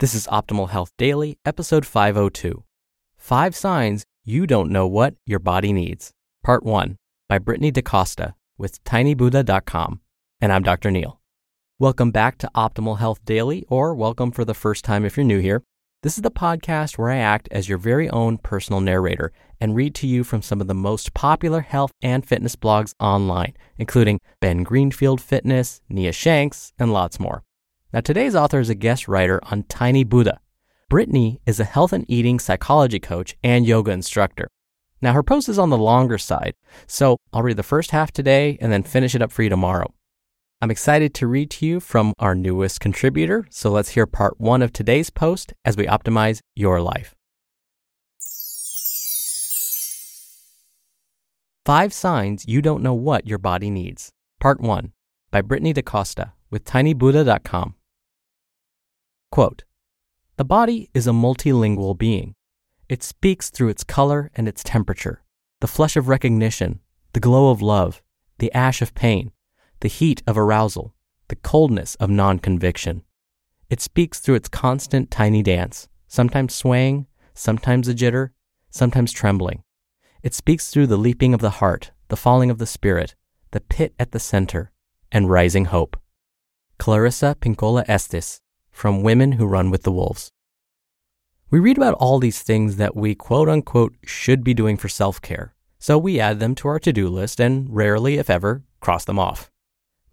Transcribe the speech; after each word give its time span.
This 0.00 0.14
is 0.14 0.26
Optimal 0.28 0.70
Health 0.70 0.92
Daily, 0.96 1.36
episode 1.44 1.84
502 1.84 2.64
Five 3.18 3.54
Signs 3.54 4.06
You 4.24 4.46
Don't 4.46 4.70
Know 4.70 4.86
What 4.86 5.16
Your 5.26 5.40
Body 5.40 5.74
Needs, 5.74 6.10
Part 6.42 6.62
1 6.62 6.96
by 7.28 7.38
Brittney 7.38 7.70
daCosta 7.70 8.32
with 8.56 8.82
tinybuddha.com. 8.84 10.00
And 10.40 10.52
I'm 10.54 10.62
Dr. 10.62 10.90
Neal. 10.90 11.20
Welcome 11.78 12.12
back 12.12 12.38
to 12.38 12.50
Optimal 12.54 12.96
Health 12.96 13.22
Daily, 13.26 13.66
or 13.68 13.94
welcome 13.94 14.30
for 14.30 14.46
the 14.46 14.54
first 14.54 14.86
time 14.86 15.04
if 15.04 15.18
you're 15.18 15.24
new 15.24 15.38
here. 15.38 15.62
This 16.02 16.16
is 16.16 16.22
the 16.22 16.30
podcast 16.30 16.96
where 16.96 17.10
I 17.10 17.18
act 17.18 17.48
as 17.50 17.68
your 17.68 17.76
very 17.76 18.08
own 18.08 18.38
personal 18.38 18.80
narrator 18.80 19.34
and 19.60 19.76
read 19.76 19.94
to 19.96 20.06
you 20.06 20.24
from 20.24 20.40
some 20.40 20.62
of 20.62 20.66
the 20.66 20.72
most 20.72 21.12
popular 21.12 21.60
health 21.60 21.92
and 22.00 22.26
fitness 22.26 22.56
blogs 22.56 22.94
online, 23.00 23.52
including 23.76 24.18
Ben 24.40 24.62
Greenfield 24.62 25.20
Fitness, 25.20 25.82
Nia 25.90 26.12
Shanks, 26.12 26.72
and 26.78 26.90
lots 26.90 27.20
more. 27.20 27.42
Now, 27.92 28.00
today's 28.00 28.36
author 28.36 28.60
is 28.60 28.70
a 28.70 28.76
guest 28.76 29.08
writer 29.08 29.40
on 29.50 29.64
Tiny 29.64 30.04
Buddha. 30.04 30.38
Brittney 30.88 31.40
is 31.44 31.58
a 31.58 31.64
health 31.64 31.92
and 31.92 32.08
eating 32.08 32.38
psychology 32.38 33.00
coach 33.00 33.34
and 33.42 33.66
yoga 33.66 33.90
instructor. 33.90 34.46
Now, 35.02 35.12
her 35.12 35.24
post 35.24 35.48
is 35.48 35.58
on 35.58 35.70
the 35.70 35.76
longer 35.78 36.16
side, 36.16 36.54
so 36.86 37.16
I'll 37.32 37.42
read 37.42 37.56
the 37.56 37.64
first 37.64 37.90
half 37.90 38.12
today 38.12 38.56
and 38.60 38.70
then 38.70 38.84
finish 38.84 39.16
it 39.16 39.22
up 39.22 39.32
for 39.32 39.42
you 39.42 39.48
tomorrow. 39.48 39.92
I'm 40.62 40.70
excited 40.70 41.14
to 41.14 41.26
read 41.26 41.50
to 41.52 41.66
you 41.66 41.80
from 41.80 42.12
our 42.20 42.36
newest 42.36 42.78
contributor, 42.78 43.44
so 43.50 43.70
let's 43.70 43.88
hear 43.88 44.06
part 44.06 44.40
one 44.40 44.62
of 44.62 44.72
today's 44.72 45.10
post 45.10 45.52
as 45.64 45.76
we 45.76 45.86
optimize 45.86 46.38
your 46.54 46.80
life. 46.80 47.16
Five 51.66 51.92
Signs 51.92 52.44
You 52.46 52.62
Don't 52.62 52.84
Know 52.84 52.94
What 52.94 53.26
Your 53.26 53.38
Body 53.38 53.68
Needs, 53.68 54.10
Part 54.38 54.60
1 54.60 54.92
by 55.32 55.42
Brittney 55.42 55.74
daCosta 55.74 56.32
with 56.50 56.64
tinybuddha.com. 56.64 57.74
Quote 59.40 59.64
The 60.36 60.44
body 60.44 60.90
is 60.92 61.06
a 61.06 61.12
multilingual 61.12 61.96
being. 61.96 62.34
It 62.90 63.02
speaks 63.02 63.48
through 63.48 63.70
its 63.70 63.82
color 63.82 64.30
and 64.34 64.46
its 64.46 64.62
temperature, 64.62 65.22
the 65.60 65.66
flush 65.66 65.96
of 65.96 66.08
recognition, 66.08 66.80
the 67.14 67.20
glow 67.20 67.48
of 67.48 67.62
love, 67.62 68.02
the 68.36 68.52
ash 68.52 68.82
of 68.82 68.94
pain, 68.94 69.32
the 69.80 69.88
heat 69.88 70.22
of 70.26 70.36
arousal, 70.36 70.94
the 71.28 71.36
coldness 71.36 71.94
of 71.94 72.10
non 72.10 72.38
conviction. 72.38 73.02
It 73.70 73.80
speaks 73.80 74.20
through 74.20 74.34
its 74.34 74.48
constant 74.50 75.10
tiny 75.10 75.42
dance, 75.42 75.88
sometimes 76.06 76.54
swaying, 76.54 77.06
sometimes 77.32 77.88
a 77.88 77.94
jitter, 77.94 78.32
sometimes 78.68 79.10
trembling. 79.10 79.62
It 80.22 80.34
speaks 80.34 80.68
through 80.68 80.88
the 80.88 80.98
leaping 80.98 81.32
of 81.32 81.40
the 81.40 81.56
heart, 81.62 81.92
the 82.08 82.22
falling 82.24 82.50
of 82.50 82.58
the 82.58 82.66
spirit, 82.66 83.14
the 83.52 83.62
pit 83.62 83.94
at 83.98 84.12
the 84.12 84.20
center, 84.20 84.70
and 85.10 85.30
rising 85.30 85.64
hope. 85.64 85.98
Clarissa 86.76 87.38
Pinkola 87.40 87.88
Estes, 87.88 88.42
from 88.80 89.02
Women 89.02 89.32
Who 89.32 89.46
Run 89.46 89.70
with 89.70 89.82
the 89.82 89.92
Wolves. 89.92 90.30
We 91.50 91.58
read 91.58 91.76
about 91.76 91.98
all 92.00 92.18
these 92.18 92.40
things 92.40 92.76
that 92.76 92.96
we 92.96 93.14
quote 93.14 93.46
unquote 93.46 93.94
should 94.06 94.42
be 94.42 94.54
doing 94.54 94.78
for 94.78 94.88
self 94.88 95.20
care, 95.20 95.54
so 95.78 95.98
we 95.98 96.18
add 96.18 96.40
them 96.40 96.54
to 96.54 96.68
our 96.68 96.78
to 96.78 96.90
do 96.90 97.10
list 97.10 97.40
and 97.40 97.68
rarely, 97.68 98.16
if 98.16 98.30
ever, 98.30 98.62
cross 98.80 99.04
them 99.04 99.18
off. 99.18 99.50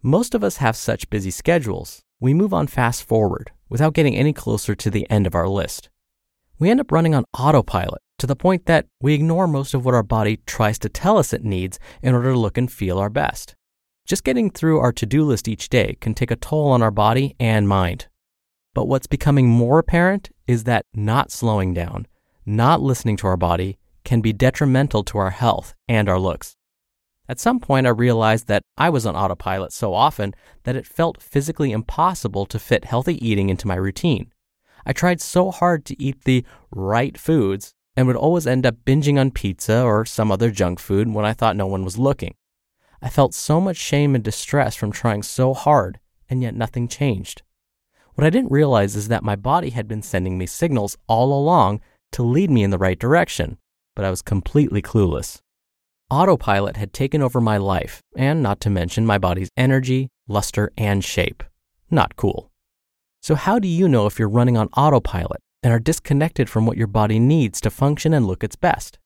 Most 0.02 0.34
of 0.34 0.44
us 0.44 0.58
have 0.58 0.76
such 0.76 1.08
busy 1.08 1.30
schedules, 1.30 2.02
we 2.20 2.34
move 2.34 2.52
on 2.52 2.66
fast 2.66 3.04
forward 3.04 3.52
without 3.70 3.94
getting 3.94 4.14
any 4.14 4.34
closer 4.34 4.74
to 4.74 4.90
the 4.90 5.08
end 5.08 5.26
of 5.26 5.34
our 5.34 5.48
list. 5.48 5.88
We 6.58 6.68
end 6.68 6.78
up 6.78 6.92
running 6.92 7.14
on 7.14 7.24
autopilot 7.38 8.02
to 8.18 8.26
the 8.26 8.36
point 8.36 8.66
that 8.66 8.84
we 9.00 9.14
ignore 9.14 9.46
most 9.48 9.72
of 9.72 9.86
what 9.86 9.94
our 9.94 10.02
body 10.02 10.40
tries 10.44 10.78
to 10.80 10.90
tell 10.90 11.16
us 11.16 11.32
it 11.32 11.42
needs 11.42 11.78
in 12.02 12.14
order 12.14 12.32
to 12.32 12.38
look 12.38 12.58
and 12.58 12.70
feel 12.70 12.98
our 12.98 13.08
best. 13.08 13.54
Just 14.04 14.24
getting 14.24 14.50
through 14.50 14.78
our 14.78 14.92
to 14.92 15.06
do 15.06 15.24
list 15.24 15.48
each 15.48 15.70
day 15.70 15.96
can 16.02 16.12
take 16.12 16.30
a 16.30 16.36
toll 16.36 16.68
on 16.68 16.82
our 16.82 16.90
body 16.90 17.34
and 17.40 17.66
mind. 17.66 18.08
But 18.78 18.86
what's 18.86 19.08
becoming 19.08 19.48
more 19.48 19.80
apparent 19.80 20.30
is 20.46 20.62
that 20.62 20.86
not 20.94 21.32
slowing 21.32 21.74
down, 21.74 22.06
not 22.46 22.80
listening 22.80 23.16
to 23.16 23.26
our 23.26 23.36
body, 23.36 23.76
can 24.04 24.20
be 24.20 24.32
detrimental 24.32 25.02
to 25.02 25.18
our 25.18 25.30
health 25.30 25.74
and 25.88 26.08
our 26.08 26.20
looks. 26.20 26.54
At 27.28 27.40
some 27.40 27.58
point, 27.58 27.88
I 27.88 27.90
realized 27.90 28.46
that 28.46 28.62
I 28.76 28.88
was 28.90 29.04
on 29.04 29.16
autopilot 29.16 29.72
so 29.72 29.94
often 29.94 30.32
that 30.62 30.76
it 30.76 30.86
felt 30.86 31.20
physically 31.20 31.72
impossible 31.72 32.46
to 32.46 32.58
fit 32.60 32.84
healthy 32.84 33.16
eating 33.18 33.48
into 33.48 33.66
my 33.66 33.74
routine. 33.74 34.32
I 34.86 34.92
tried 34.92 35.20
so 35.20 35.50
hard 35.50 35.84
to 35.86 36.00
eat 36.00 36.22
the 36.22 36.44
right 36.70 37.18
foods 37.18 37.74
and 37.96 38.06
would 38.06 38.14
always 38.14 38.46
end 38.46 38.64
up 38.64 38.76
binging 38.84 39.18
on 39.18 39.32
pizza 39.32 39.82
or 39.82 40.06
some 40.06 40.30
other 40.30 40.52
junk 40.52 40.78
food 40.78 41.12
when 41.12 41.24
I 41.24 41.32
thought 41.32 41.56
no 41.56 41.66
one 41.66 41.84
was 41.84 41.98
looking. 41.98 42.36
I 43.02 43.08
felt 43.08 43.34
so 43.34 43.60
much 43.60 43.76
shame 43.76 44.14
and 44.14 44.22
distress 44.22 44.76
from 44.76 44.92
trying 44.92 45.24
so 45.24 45.52
hard, 45.52 45.98
and 46.30 46.44
yet 46.44 46.54
nothing 46.54 46.86
changed. 46.86 47.42
What 48.18 48.26
I 48.26 48.30
didn't 48.30 48.50
realize 48.50 48.96
is 48.96 49.06
that 49.06 49.22
my 49.22 49.36
body 49.36 49.70
had 49.70 49.86
been 49.86 50.02
sending 50.02 50.36
me 50.36 50.46
signals 50.46 50.96
all 51.06 51.32
along 51.32 51.80
to 52.10 52.24
lead 52.24 52.50
me 52.50 52.64
in 52.64 52.70
the 52.70 52.76
right 52.76 52.98
direction, 52.98 53.58
but 53.94 54.04
I 54.04 54.10
was 54.10 54.22
completely 54.22 54.82
clueless. 54.82 55.40
Autopilot 56.10 56.76
had 56.76 56.92
taken 56.92 57.22
over 57.22 57.40
my 57.40 57.58
life, 57.58 58.02
and 58.16 58.42
not 58.42 58.58
to 58.62 58.70
mention 58.70 59.06
my 59.06 59.18
body's 59.18 59.50
energy, 59.56 60.08
luster, 60.26 60.72
and 60.76 61.04
shape. 61.04 61.44
Not 61.92 62.16
cool. 62.16 62.50
So, 63.22 63.36
how 63.36 63.60
do 63.60 63.68
you 63.68 63.86
know 63.86 64.06
if 64.06 64.18
you're 64.18 64.28
running 64.28 64.56
on 64.56 64.66
autopilot 64.76 65.40
and 65.62 65.72
are 65.72 65.78
disconnected 65.78 66.50
from 66.50 66.66
what 66.66 66.76
your 66.76 66.88
body 66.88 67.20
needs 67.20 67.60
to 67.60 67.70
function 67.70 68.12
and 68.12 68.26
look 68.26 68.42
its 68.42 68.56
best? 68.56 68.98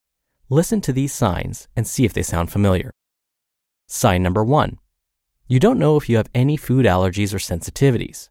Listen 0.49 0.81
to 0.81 0.91
these 0.91 1.13
signs 1.13 1.69
and 1.77 1.87
see 1.87 2.07
if 2.07 2.15
they 2.15 2.23
sound 2.23 2.51
familiar. 2.51 2.91
Sign 3.89 4.23
number 4.23 4.43
one 4.43 4.79
you 5.49 5.61
don't 5.61 5.79
know 5.79 5.99
if 5.99 6.09
you 6.09 6.17
have 6.17 6.31
any 6.35 6.57
food 6.57 6.87
allergies 6.87 7.35
or 7.35 7.39
sensitivities. 7.39 8.31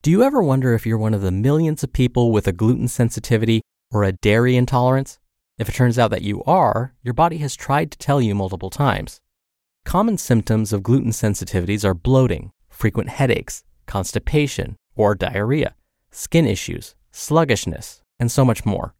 Do 0.00 0.12
you 0.12 0.22
ever 0.22 0.40
wonder 0.40 0.74
if 0.74 0.86
you're 0.86 0.96
one 0.96 1.12
of 1.12 1.22
the 1.22 1.32
millions 1.32 1.82
of 1.82 1.92
people 1.92 2.30
with 2.30 2.46
a 2.46 2.52
gluten 2.52 2.86
sensitivity 2.86 3.62
or 3.90 4.04
a 4.04 4.12
dairy 4.12 4.54
intolerance? 4.54 5.18
If 5.58 5.68
it 5.68 5.74
turns 5.74 5.98
out 5.98 6.12
that 6.12 6.22
you 6.22 6.44
are, 6.44 6.94
your 7.02 7.14
body 7.14 7.38
has 7.38 7.56
tried 7.56 7.90
to 7.90 7.98
tell 7.98 8.22
you 8.22 8.32
multiple 8.32 8.70
times. 8.70 9.20
Common 9.84 10.16
symptoms 10.16 10.72
of 10.72 10.84
gluten 10.84 11.10
sensitivities 11.10 11.84
are 11.84 11.94
bloating, 11.94 12.52
frequent 12.68 13.08
headaches, 13.08 13.64
constipation, 13.86 14.76
or 14.94 15.16
diarrhea, 15.16 15.74
skin 16.12 16.46
issues, 16.46 16.94
sluggishness, 17.10 18.00
and 18.20 18.30
so 18.30 18.44
much 18.44 18.64
more. 18.64 18.94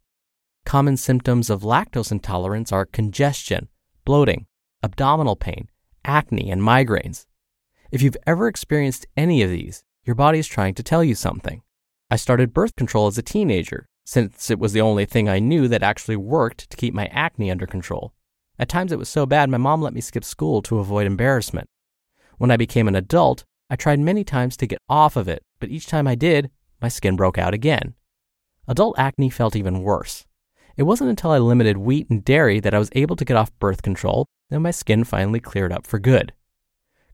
Common 0.65 0.97
symptoms 0.97 1.49
of 1.49 1.61
lactose 1.61 2.11
intolerance 2.11 2.73
are 2.73 2.85
congestion, 2.85 3.69
bloating, 4.03 4.47
abdominal 4.83 5.37
pain, 5.37 5.69
acne, 6.03 6.51
and 6.51 6.61
migraines. 6.61 7.25
If 7.89 8.01
you've 8.01 8.17
ever 8.27 8.49
experienced 8.49 9.07
any 9.15 9.41
of 9.41 9.49
these, 9.49 9.81
your 10.03 10.15
body 10.15 10.39
is 10.39 10.47
trying 10.47 10.73
to 10.75 10.83
tell 10.83 11.03
you 11.03 11.15
something. 11.15 11.61
I 12.09 12.15
started 12.15 12.53
birth 12.53 12.75
control 12.75 13.07
as 13.07 13.17
a 13.17 13.21
teenager, 13.21 13.87
since 14.05 14.49
it 14.49 14.59
was 14.59 14.73
the 14.73 14.81
only 14.81 15.05
thing 15.05 15.29
I 15.29 15.39
knew 15.39 15.67
that 15.67 15.83
actually 15.83 16.15
worked 16.15 16.69
to 16.69 16.77
keep 16.77 16.93
my 16.93 17.05
acne 17.07 17.51
under 17.51 17.67
control. 17.67 18.13
At 18.57 18.69
times 18.69 18.91
it 18.91 18.99
was 18.99 19.07
so 19.07 19.25
bad 19.25 19.49
my 19.49 19.57
mom 19.57 19.81
let 19.81 19.93
me 19.93 20.01
skip 20.01 20.23
school 20.23 20.61
to 20.63 20.79
avoid 20.79 21.05
embarrassment. 21.05 21.69
When 22.37 22.51
I 22.51 22.57
became 22.57 22.87
an 22.87 22.95
adult, 22.95 23.43
I 23.69 23.75
tried 23.75 23.99
many 23.99 24.23
times 24.23 24.57
to 24.57 24.67
get 24.67 24.79
off 24.89 25.15
of 25.15 25.27
it, 25.27 25.43
but 25.59 25.69
each 25.69 25.85
time 25.85 26.07
I 26.07 26.15
did, 26.15 26.49
my 26.81 26.87
skin 26.87 27.15
broke 27.15 27.37
out 27.37 27.53
again. 27.53 27.93
Adult 28.67 28.97
acne 28.97 29.29
felt 29.29 29.55
even 29.55 29.83
worse. 29.83 30.25
It 30.75 30.83
wasn't 30.83 31.09
until 31.09 31.31
I 31.31 31.37
limited 31.37 31.77
wheat 31.77 32.09
and 32.09 32.23
dairy 32.23 32.59
that 32.61 32.73
I 32.73 32.79
was 32.79 32.89
able 32.93 33.15
to 33.17 33.25
get 33.25 33.37
off 33.37 33.57
birth 33.59 33.81
control 33.81 34.25
and 34.49 34.63
my 34.63 34.71
skin 34.71 35.03
finally 35.03 35.39
cleared 35.39 35.71
up 35.71 35.85
for 35.85 35.99
good. 35.99 36.33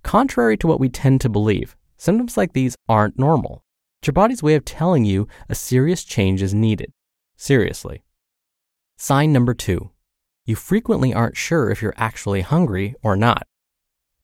Contrary 0.04 0.56
to 0.58 0.68
what 0.68 0.80
we 0.80 0.88
tend 0.88 1.20
to 1.22 1.30
believe, 1.30 1.76
symptoms 1.98 2.38
like 2.38 2.54
these 2.54 2.76
aren't 2.88 3.20
normal. 3.20 3.64
It's 4.00 4.08
your 4.08 4.14
body's 4.14 4.44
way 4.44 4.56
of 4.56 4.66
telling 4.66 5.06
you 5.06 5.28
a 5.50 5.56
serious 5.56 6.04
change 6.04 6.42
is 6.42 6.54
needed. 6.54 6.92
Seriously. 7.36 8.04
Sign 8.98 9.34
number 9.34 9.54
two 9.54 9.92
you 10.46 10.56
frequently 10.56 11.12
aren't 11.12 11.36
sure 11.36 11.72
if 11.72 11.82
you're 11.82 11.96
actually 11.98 12.42
hungry 12.42 12.94
or 13.02 13.16
not. 13.16 13.48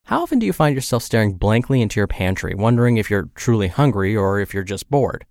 How 0.06 0.22
often 0.22 0.38
do 0.38 0.46
you 0.46 0.54
find 0.54 0.76
yourself 0.76 1.02
staring 1.02 1.34
blankly 1.34 1.82
into 1.82 2.00
your 2.00 2.08
pantry, 2.08 2.54
wondering 2.54 2.98
if 2.98 3.10
you're 3.10 3.30
truly 3.34 3.70
hungry 3.70 4.16
or 4.16 4.40
if 4.40 4.54
you're 4.54 4.64
just 4.64 4.90
bored? 4.90 5.26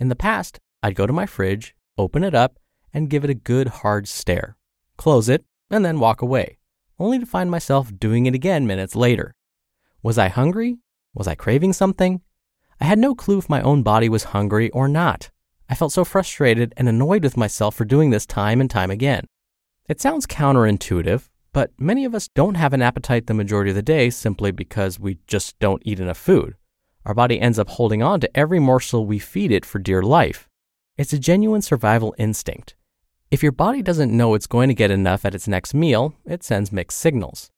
In 0.00 0.08
the 0.08 0.16
past, 0.16 0.58
I'd 0.82 0.96
go 0.96 1.06
to 1.06 1.12
my 1.12 1.26
fridge, 1.26 1.76
open 1.96 2.24
it 2.24 2.34
up, 2.34 2.58
and 2.92 3.10
give 3.10 3.22
it 3.22 3.30
a 3.30 3.34
good 3.34 3.68
hard 3.68 4.08
stare, 4.08 4.56
close 4.96 5.28
it, 5.28 5.44
and 5.70 5.84
then 5.84 6.00
walk 6.00 6.20
away, 6.20 6.58
only 6.98 7.18
to 7.18 7.26
find 7.26 7.50
myself 7.50 7.96
doing 7.96 8.26
it 8.26 8.34
again 8.34 8.66
minutes 8.66 8.96
later. 8.96 9.34
Was 10.02 10.18
I 10.18 10.28
hungry? 10.28 10.78
Was 11.14 11.28
I 11.28 11.34
craving 11.34 11.72
something? 11.72 12.20
I 12.80 12.86
had 12.86 12.98
no 12.98 13.14
clue 13.14 13.38
if 13.38 13.48
my 13.48 13.62
own 13.62 13.82
body 13.82 14.08
was 14.08 14.24
hungry 14.24 14.68
or 14.70 14.88
not. 14.88 15.30
I 15.68 15.74
felt 15.74 15.92
so 15.92 16.04
frustrated 16.04 16.74
and 16.76 16.88
annoyed 16.88 17.22
with 17.22 17.36
myself 17.36 17.74
for 17.74 17.84
doing 17.84 18.10
this 18.10 18.26
time 18.26 18.60
and 18.60 18.68
time 18.68 18.90
again. 18.90 19.24
It 19.88 20.00
sounds 20.00 20.26
counterintuitive, 20.26 21.28
but 21.52 21.70
many 21.78 22.04
of 22.04 22.14
us 22.14 22.28
don't 22.28 22.56
have 22.56 22.72
an 22.72 22.82
appetite 22.82 23.26
the 23.26 23.34
majority 23.34 23.70
of 23.70 23.76
the 23.76 23.82
day 23.82 24.10
simply 24.10 24.50
because 24.50 24.98
we 24.98 25.18
just 25.26 25.58
don't 25.60 25.82
eat 25.84 26.00
enough 26.00 26.18
food. 26.18 26.56
Our 27.06 27.14
body 27.14 27.40
ends 27.40 27.58
up 27.58 27.70
holding 27.70 28.02
on 28.02 28.20
to 28.20 28.36
every 28.36 28.58
morsel 28.58 29.06
we 29.06 29.18
feed 29.18 29.52
it 29.52 29.64
for 29.64 29.78
dear 29.78 30.02
life. 30.02 30.48
It's 30.96 31.12
a 31.12 31.18
genuine 31.18 31.62
survival 31.62 32.14
instinct. 32.18 32.74
If 33.30 33.42
your 33.42 33.52
body 33.52 33.82
doesn't 33.82 34.16
know 34.16 34.34
it's 34.34 34.46
going 34.46 34.68
to 34.68 34.74
get 34.74 34.90
enough 34.90 35.24
at 35.24 35.34
its 35.34 35.48
next 35.48 35.74
meal, 35.74 36.14
it 36.24 36.42
sends 36.42 36.72
mixed 36.72 36.98
signals. 36.98 37.50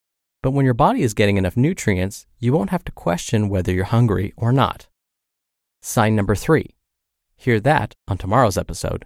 But 0.47 0.53
when 0.53 0.65
your 0.65 0.75
body 0.75 1.03
is 1.03 1.13
getting 1.13 1.39
enough 1.39 1.57
nutrients, 1.57 2.25
you 2.39 2.53
won't 2.53 2.71
have 2.71 2.85
to 2.85 2.93
question 2.93 3.49
whether 3.49 3.73
you're 3.73 3.83
hungry 3.83 4.33
or 4.37 4.53
not. 4.53 4.87
Sign 5.83 6.15
number 6.15 6.37
three. 6.37 6.77
Hear 7.35 7.59
that 7.59 7.97
on 8.07 8.17
tomorrow's 8.17 8.57
episode. 8.57 9.05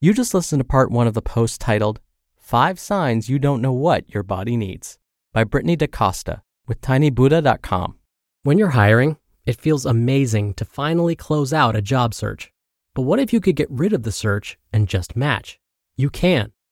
You 0.00 0.12
just 0.12 0.34
listened 0.34 0.58
to 0.58 0.64
part 0.64 0.90
one 0.90 1.06
of 1.06 1.14
the 1.14 1.22
post 1.22 1.60
titled 1.60 2.00
Five 2.36 2.80
Signs 2.80 3.28
You 3.28 3.38
Don't 3.38 3.62
Know 3.62 3.72
What 3.72 4.12
Your 4.12 4.24
Body 4.24 4.56
Needs 4.56 4.98
by 5.32 5.44
Brittney 5.44 5.78
daCosta 5.78 6.40
with 6.66 6.80
tinybuddha.com. 6.80 8.00
When 8.42 8.58
you're 8.58 8.70
hiring, 8.70 9.16
it 9.46 9.60
feels 9.60 9.86
amazing 9.86 10.54
to 10.54 10.64
finally 10.64 11.14
close 11.14 11.52
out 11.52 11.76
a 11.76 11.82
job 11.82 12.14
search. 12.14 12.52
But 12.96 13.02
what 13.02 13.20
if 13.20 13.32
you 13.32 13.40
could 13.40 13.54
get 13.54 13.70
rid 13.70 13.92
of 13.92 14.02
the 14.02 14.10
search 14.10 14.58
and 14.72 14.88
just 14.88 15.14
match? 15.14 15.60
You 15.96 16.10
can 16.10 16.50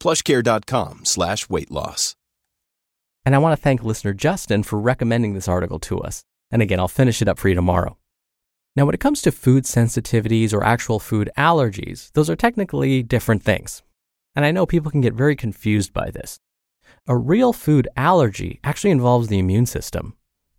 Plushcare.com 0.00 1.04
slash 1.04 1.48
weight 1.48 1.70
loss. 1.70 2.16
And 3.24 3.34
I 3.34 3.38
want 3.38 3.58
to 3.58 3.62
thank 3.62 3.82
listener 3.82 4.12
Justin 4.12 4.62
for 4.62 4.78
recommending 4.78 5.34
this 5.34 5.48
article 5.48 5.78
to 5.80 5.98
us. 5.98 6.22
And 6.50 6.62
again, 6.62 6.78
I'll 6.78 6.88
finish 6.88 7.20
it 7.20 7.28
up 7.28 7.38
for 7.38 7.48
you 7.48 7.54
tomorrow. 7.54 7.98
Now, 8.76 8.84
when 8.84 8.94
it 8.94 9.00
comes 9.00 9.22
to 9.22 9.32
food 9.32 9.64
sensitivities 9.64 10.52
or 10.52 10.62
actual 10.62 11.00
food 11.00 11.30
allergies, 11.36 12.12
those 12.12 12.30
are 12.30 12.36
technically 12.36 13.02
different 13.02 13.42
things. 13.42 13.82
And 14.36 14.44
I 14.44 14.52
know 14.52 14.66
people 14.66 14.90
can 14.90 15.00
get 15.00 15.14
very 15.14 15.34
confused 15.34 15.92
by 15.92 16.10
this. 16.10 16.38
A 17.08 17.16
real 17.16 17.52
food 17.52 17.88
allergy 17.96 18.60
actually 18.62 18.90
involves 18.90 19.28
the 19.28 19.38
immune 19.38 19.66
system. 19.66 20.16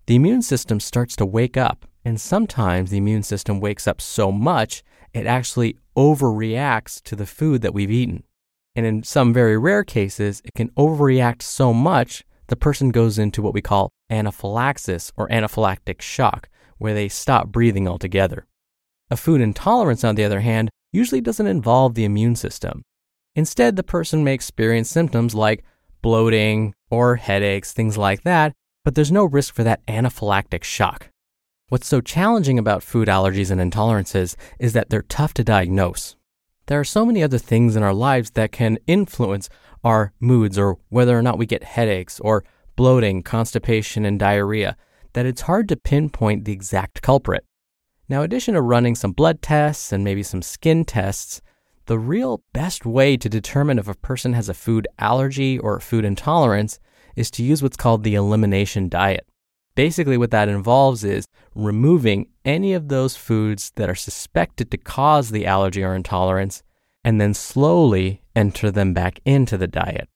The 0.07 0.15
immune 0.15 0.41
system 0.41 0.79
starts 0.79 1.15
to 1.17 1.25
wake 1.25 1.57
up, 1.57 1.85
and 2.03 2.19
sometimes 2.19 2.89
the 2.89 2.97
immune 2.97 3.23
system 3.23 3.59
wakes 3.59 3.87
up 3.87 4.01
so 4.01 4.31
much 4.31 4.83
it 5.13 5.25
actually 5.25 5.77
overreacts 5.95 7.01
to 7.03 7.15
the 7.15 7.25
food 7.25 7.61
that 7.61 7.73
we've 7.73 7.91
eaten. 7.91 8.23
And 8.77 8.85
in 8.85 9.01
some 9.01 9.33
very 9.33 9.57
rare 9.57 9.83
cases, 9.83 10.41
it 10.45 10.53
can 10.53 10.69
overreact 10.77 11.41
so 11.41 11.73
much 11.73 12.23
the 12.45 12.55
person 12.55 12.91
goes 12.91 13.17
into 13.17 13.41
what 13.41 13.55
we 13.55 13.59
call 13.59 13.89
anaphylaxis 14.11 15.11
or 15.17 15.27
anaphylactic 15.29 15.99
shock, 15.99 16.47
where 16.77 16.93
they 16.93 17.09
stop 17.09 17.47
breathing 17.47 17.87
altogether. 17.87 18.45
A 19.09 19.17
food 19.17 19.41
intolerance, 19.41 20.03
on 20.03 20.13
the 20.13 20.23
other 20.23 20.41
hand, 20.41 20.69
usually 20.93 21.21
doesn't 21.21 21.47
involve 21.47 21.95
the 21.95 22.05
immune 22.05 22.35
system. 22.35 22.83
Instead, 23.35 23.77
the 23.77 23.83
person 23.83 24.23
may 24.23 24.35
experience 24.35 24.91
symptoms 24.91 25.33
like 25.33 25.63
bloating 26.03 26.75
or 26.91 27.15
headaches, 27.15 27.73
things 27.73 27.97
like 27.97 28.21
that, 28.23 28.53
but 28.85 28.93
there's 28.93 29.11
no 29.11 29.25
risk 29.25 29.55
for 29.55 29.63
that 29.63 29.85
anaphylactic 29.87 30.63
shock. 30.63 31.09
What's 31.69 31.87
so 31.87 31.99
challenging 31.99 32.59
about 32.59 32.83
food 32.83 33.07
allergies 33.07 33.49
and 33.49 33.59
intolerances 33.59 34.35
is 34.59 34.73
that 34.73 34.89
they're 34.89 35.01
tough 35.01 35.33
to 35.33 35.43
diagnose. 35.43 36.15
There 36.67 36.79
are 36.81 36.85
so 36.85 37.05
many 37.05 37.23
other 37.23 37.37
things 37.37 37.77
in 37.77 37.83
our 37.83 37.93
lives 37.93 38.31
that 38.31 38.51
can 38.51 38.77
influence 38.87 39.49
our 39.85 40.11
moods 40.19 40.59
or 40.59 40.77
whether 40.89 41.17
or 41.17 41.21
not 41.21 41.37
we 41.37 41.45
get 41.45 41.63
headaches 41.63 42.19
or 42.19 42.43
bloating, 42.75 43.23
constipation, 43.23 44.05
and 44.05 44.19
diarrhea 44.19 44.75
that 45.13 45.25
it's 45.25 45.41
hard 45.41 45.69
to 45.69 45.77
pinpoint 45.77 46.43
the 46.43 46.51
exact 46.51 47.01
culprit. 47.01 47.45
Now, 48.09 48.19
in 48.19 48.25
addition 48.25 48.53
to 48.53 48.61
running 48.61 48.95
some 48.95 49.13
blood 49.13 49.41
tests 49.41 49.93
and 49.93 50.03
maybe 50.03 50.23
some 50.23 50.41
skin 50.41 50.83
tests, 50.83 51.41
the 51.85 51.97
real 51.97 52.43
best 52.51 52.85
way 52.85 53.15
to 53.15 53.29
determine 53.29 53.79
if 53.79 53.87
a 53.87 53.95
person 53.95 54.33
has 54.33 54.49
a 54.49 54.53
food 54.53 54.89
allergy 54.99 55.57
or 55.57 55.79
food 55.79 56.03
intolerance 56.03 56.79
is 57.15 57.31
to 57.31 57.43
use 57.43 57.63
what's 57.63 57.77
called 57.77 58.03
the 58.03 58.15
elimination 58.15 58.89
diet. 58.89 59.25
Basically, 59.77 60.17
what 60.17 60.31
that 60.31 60.49
involves 60.49 61.03
is 61.03 61.27
removing 61.53 62.29
any 62.43 62.73
of 62.73 62.87
those 62.87 63.15
foods 63.15 63.71
that 63.75 63.91
are 63.91 63.93
suspected 63.93 64.71
to 64.71 64.77
cause 64.77 65.29
the 65.29 65.45
allergy 65.45 65.83
or 65.83 65.93
intolerance 65.93 66.63
and 67.03 67.21
then 67.21 67.35
slowly 67.35 68.23
enter 68.35 68.71
them 68.71 68.95
back 68.95 69.19
into 69.23 69.55
the 69.55 69.67
diet. 69.67 70.09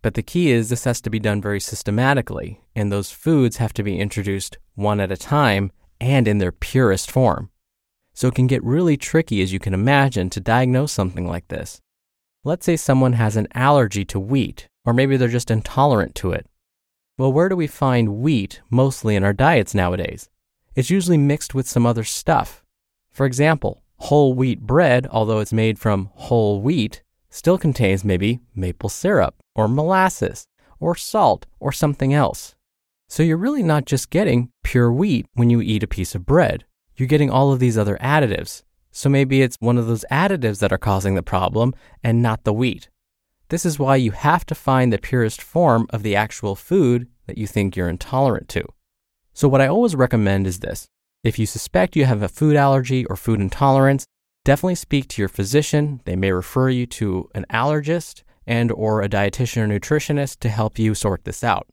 But 0.00 0.14
the 0.14 0.22
key 0.22 0.52
is 0.52 0.68
this 0.68 0.84
has 0.84 1.00
to 1.00 1.10
be 1.10 1.18
done 1.18 1.42
very 1.42 1.58
systematically, 1.58 2.60
and 2.76 2.92
those 2.92 3.10
foods 3.10 3.56
have 3.56 3.72
to 3.72 3.82
be 3.82 3.98
introduced 3.98 4.58
one 4.76 5.00
at 5.00 5.10
a 5.10 5.16
time 5.16 5.72
and 6.00 6.28
in 6.28 6.38
their 6.38 6.52
purest 6.52 7.10
form. 7.10 7.50
So 8.14 8.28
it 8.28 8.36
can 8.36 8.46
get 8.46 8.62
really 8.62 8.96
tricky, 8.96 9.42
as 9.42 9.52
you 9.52 9.58
can 9.58 9.74
imagine, 9.74 10.30
to 10.30 10.40
diagnose 10.40 10.92
something 10.92 11.26
like 11.26 11.48
this. 11.48 11.80
Let's 12.44 12.64
say 12.64 12.76
someone 12.76 13.14
has 13.14 13.36
an 13.36 13.48
allergy 13.56 14.04
to 14.04 14.20
wheat, 14.20 14.68
or 14.84 14.94
maybe 14.94 15.16
they're 15.16 15.26
just 15.26 15.50
intolerant 15.50 16.14
to 16.14 16.30
it. 16.30 16.46
Well, 17.18 17.32
where 17.32 17.48
do 17.48 17.56
we 17.56 17.66
find 17.66 18.20
wheat 18.20 18.62
mostly 18.70 19.14
in 19.14 19.24
our 19.24 19.32
diets 19.32 19.74
nowadays? 19.74 20.30
It's 20.74 20.90
usually 20.90 21.18
mixed 21.18 21.54
with 21.54 21.68
some 21.68 21.84
other 21.84 22.04
stuff. 22.04 22.64
For 23.10 23.26
example, 23.26 23.82
whole 23.98 24.32
wheat 24.34 24.60
bread, 24.60 25.06
although 25.10 25.40
it's 25.40 25.52
made 25.52 25.78
from 25.78 26.10
whole 26.14 26.62
wheat, 26.62 27.02
still 27.28 27.58
contains 27.58 28.04
maybe 28.04 28.40
maple 28.54 28.88
syrup 28.88 29.34
or 29.54 29.68
molasses 29.68 30.46
or 30.78 30.94
salt 30.94 31.46
or 31.58 31.72
something 31.72 32.14
else. 32.14 32.54
So 33.08 33.22
you're 33.22 33.36
really 33.36 33.62
not 33.62 33.84
just 33.84 34.10
getting 34.10 34.50
pure 34.62 34.92
wheat 34.92 35.26
when 35.34 35.50
you 35.50 35.60
eat 35.60 35.82
a 35.82 35.88
piece 35.88 36.14
of 36.14 36.24
bread. 36.24 36.64
You're 36.96 37.08
getting 37.08 37.30
all 37.30 37.52
of 37.52 37.58
these 37.58 37.76
other 37.76 37.98
additives. 38.00 38.62
So 38.92 39.08
maybe 39.08 39.42
it's 39.42 39.56
one 39.60 39.78
of 39.78 39.86
those 39.86 40.04
additives 40.10 40.60
that 40.60 40.72
are 40.72 40.78
causing 40.78 41.14
the 41.14 41.22
problem 41.22 41.74
and 42.02 42.22
not 42.22 42.44
the 42.44 42.52
wheat. 42.52 42.88
This 43.50 43.66
is 43.66 43.80
why 43.80 43.96
you 43.96 44.12
have 44.12 44.46
to 44.46 44.54
find 44.54 44.92
the 44.92 44.98
purest 44.98 45.42
form 45.42 45.88
of 45.90 46.04
the 46.04 46.14
actual 46.14 46.54
food 46.54 47.08
that 47.26 47.36
you 47.36 47.48
think 47.48 47.74
you're 47.74 47.88
intolerant 47.88 48.48
to. 48.50 48.64
So, 49.34 49.48
what 49.48 49.60
I 49.60 49.66
always 49.66 49.96
recommend 49.96 50.46
is 50.46 50.60
this 50.60 50.86
if 51.24 51.36
you 51.36 51.46
suspect 51.46 51.96
you 51.96 52.04
have 52.04 52.22
a 52.22 52.28
food 52.28 52.54
allergy 52.54 53.04
or 53.06 53.16
food 53.16 53.40
intolerance, 53.40 54.06
definitely 54.44 54.76
speak 54.76 55.08
to 55.08 55.22
your 55.22 55.28
physician. 55.28 56.00
They 56.04 56.14
may 56.14 56.30
refer 56.30 56.68
you 56.68 56.86
to 56.86 57.28
an 57.34 57.44
allergist 57.50 58.22
and 58.46 58.70
or 58.70 59.02
a 59.02 59.08
dietitian 59.08 59.62
or 59.62 59.80
nutritionist 59.80 60.38
to 60.40 60.48
help 60.48 60.78
you 60.78 60.94
sort 60.94 61.24
this 61.24 61.42
out. 61.42 61.66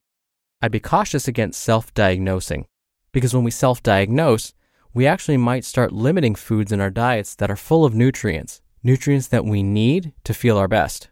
I'd 0.64 0.72
be 0.72 0.80
cautious 0.80 1.28
against 1.28 1.62
self-diagnosing 1.62 2.66
because 3.12 3.36
when 3.36 3.44
we 3.44 3.52
self-diagnose, 3.52 4.52
we 4.96 5.06
actually 5.06 5.38
might 5.38 5.64
start 5.64 5.92
limiting 5.92 6.34
foods 6.34 6.72
in 6.72 6.82
our 6.82 6.90
diets 6.90 7.36
that 7.36 7.52
are 7.52 7.56
full 7.56 7.86
of 7.86 7.94
nutrients, 7.94 8.62
nutrients 8.82 9.28
that 9.28 9.46
we 9.46 9.62
need 9.62 10.14
to 10.24 10.34
feel 10.34 10.58
our 10.58 10.68
best. 10.68 11.10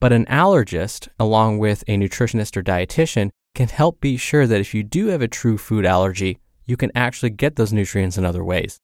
But 0.00 0.12
an 0.12 0.26
allergist, 0.26 1.08
along 1.18 1.58
with 1.58 1.82
a 1.88 1.96
nutritionist 1.96 2.56
or 2.56 2.62
dietitian, 2.62 3.30
can 3.54 3.68
help 3.68 4.00
be 4.00 4.16
sure 4.16 4.46
that 4.46 4.60
if 4.60 4.74
you 4.74 4.82
do 4.82 5.06
have 5.06 5.22
a 5.22 5.28
true 5.28 5.56
food 5.56 5.86
allergy, 5.86 6.38
you 6.66 6.76
can 6.76 6.92
actually 6.94 7.30
get 7.30 7.56
those 7.56 7.72
nutrients 7.72 8.18
in 8.18 8.24
other 8.24 8.44
ways. 8.44 8.78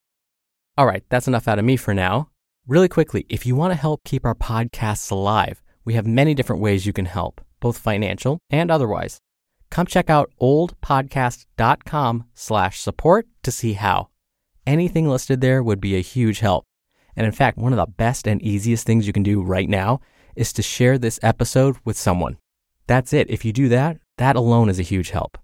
All 0.78 0.86
right, 0.86 1.04
that's 1.10 1.28
enough 1.28 1.48
out 1.48 1.58
of 1.58 1.64
me 1.64 1.76
for 1.76 1.92
now. 1.92 2.28
Really 2.66 2.88
quickly, 2.88 3.26
if 3.28 3.44
you 3.44 3.54
want 3.54 3.72
to 3.72 3.78
help 3.78 4.04
keep 4.04 4.24
our 4.24 4.34
podcasts 4.34 5.10
alive, 5.10 5.62
we 5.84 5.94
have 5.94 6.06
many 6.06 6.32
different 6.32 6.62
ways 6.62 6.86
you 6.86 6.92
can 6.92 7.04
help, 7.04 7.42
both 7.60 7.76
financial 7.76 8.38
and 8.48 8.70
otherwise. 8.70 9.18
Come 9.70 9.86
check 9.86 10.08
out 10.08 10.30
oldpodcast.com 10.40 12.24
slash 12.34 12.80
support 12.80 13.26
to 13.42 13.50
see 13.50 13.74
how. 13.74 14.08
Anything 14.66 15.08
listed 15.08 15.40
there 15.40 15.62
would 15.62 15.80
be 15.80 15.96
a 15.96 16.00
huge 16.00 16.38
help. 16.38 16.64
And 17.16 17.26
in 17.26 17.32
fact, 17.32 17.58
one 17.58 17.72
of 17.72 17.76
the 17.76 17.86
best 17.86 18.26
and 18.26 18.40
easiest 18.40 18.86
things 18.86 19.06
you 19.06 19.12
can 19.12 19.22
do 19.22 19.42
right 19.42 19.68
now 19.68 20.00
is 20.36 20.52
to 20.54 20.62
share 20.62 20.98
this 20.98 21.18
episode 21.22 21.76
with 21.84 21.96
someone. 21.96 22.36
That's 22.86 23.12
it. 23.12 23.30
If 23.30 23.44
you 23.44 23.52
do 23.52 23.68
that, 23.68 23.98
that 24.18 24.36
alone 24.36 24.68
is 24.68 24.78
a 24.78 24.82
huge 24.82 25.10
help. 25.10 25.38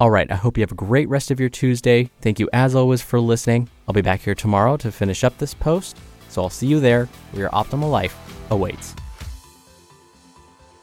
All 0.00 0.10
right, 0.10 0.30
I 0.30 0.34
hope 0.34 0.56
you 0.56 0.62
have 0.62 0.72
a 0.72 0.76
great 0.76 1.08
rest 1.08 1.30
of 1.30 1.38
your 1.38 1.48
Tuesday. 1.48 2.10
Thank 2.20 2.38
you 2.38 2.48
as 2.52 2.74
always 2.74 3.00
for 3.00 3.20
listening. 3.20 3.68
I'll 3.86 3.94
be 3.94 4.02
back 4.02 4.20
here 4.20 4.34
tomorrow 4.34 4.76
to 4.78 4.90
finish 4.90 5.22
up 5.24 5.38
this 5.38 5.54
post. 5.54 5.96
So 6.28 6.42
I'll 6.42 6.50
see 6.50 6.66
you 6.66 6.80
there 6.80 7.06
where 7.30 7.42
your 7.42 7.50
optimal 7.50 7.90
life 7.90 8.16
awaits. 8.50 8.94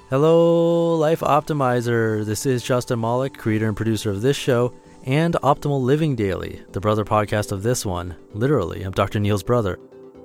Hello, 0.10 0.96
Life 0.96 1.20
Optimizer. 1.22 2.26
This 2.26 2.46
is 2.46 2.64
Justin 2.64 3.00
Malik, 3.00 3.38
creator 3.38 3.68
and 3.68 3.78
producer 3.78 4.10
of 4.10 4.22
this 4.22 4.38
show 4.38 4.74
and 5.06 5.34
Optimal 5.36 5.82
Living 5.82 6.16
Daily, 6.16 6.62
the 6.72 6.80
brother 6.80 7.06
podcast 7.06 7.52
of 7.52 7.64
this 7.64 7.86
one. 7.86 8.16
Literally, 8.34 8.84
I'm 8.84 8.92
Dr. 8.92 9.20
Neal's 9.20 9.44
brother. 9.44 9.80